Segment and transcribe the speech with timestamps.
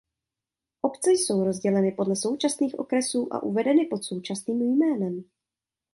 [0.81, 5.23] Obce jsou rozděleny podle současných okresů a uvedeny pod současným jménem.